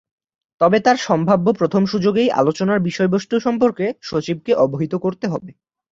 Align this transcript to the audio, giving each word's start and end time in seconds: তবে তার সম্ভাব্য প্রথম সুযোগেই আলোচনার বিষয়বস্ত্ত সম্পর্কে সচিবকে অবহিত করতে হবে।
তবে 0.61 0.77
তার 0.79 0.97
সম্ভাব্য 0.99 1.47
প্রথম 1.53 1.83
সুযোগেই 1.85 2.29
আলোচনার 2.31 2.79
বিষয়বস্ত্ত 2.79 3.31
সম্পর্কে 3.37 3.85
সচিবকে 4.01 4.51
অবহিত 4.55 4.93
করতে 4.95 5.25
হবে। 5.27 5.51